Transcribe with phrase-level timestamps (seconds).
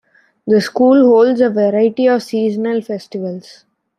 [0.47, 3.65] The school also holds a variety of seasonal festivals.